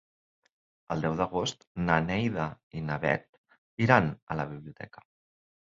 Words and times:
El 0.95 1.03
deu 1.05 1.17
d'agost 1.19 1.67
na 1.89 1.99
Neida 2.07 2.49
i 2.81 2.83
na 2.89 2.99
Bet 3.07 3.29
iran 3.87 4.13
a 4.35 4.41
la 4.43 4.49
biblioteca. 4.57 5.09